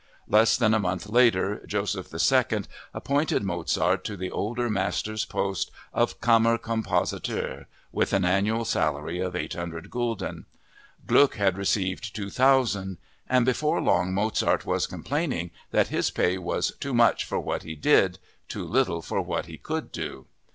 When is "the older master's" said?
4.17-5.25